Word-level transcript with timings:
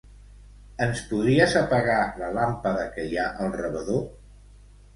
Ens 0.85 1.01
podries 1.11 1.53
apagar 1.61 1.99
la 2.23 2.31
làmpada 2.39 2.89
que 2.97 3.07
hi 3.11 3.15
ha 3.19 3.29
al 3.45 3.55
rebedor? 3.61 4.05